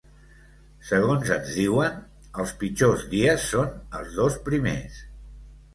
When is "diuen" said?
1.59-1.99